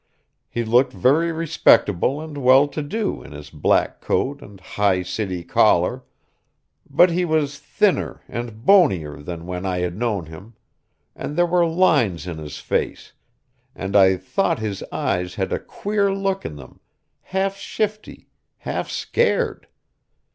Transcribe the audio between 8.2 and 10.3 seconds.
and bonier than when I had known